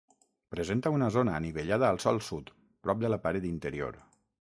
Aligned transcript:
Presenta 0.55 0.91
una 0.99 1.09
zona 1.17 1.35
anivellada 1.41 1.91
al 1.91 2.01
sòl 2.07 2.21
sud, 2.31 2.53
prop 2.87 3.07
de 3.07 3.15
la 3.17 3.25
paret 3.27 3.51
interior. 3.55 4.05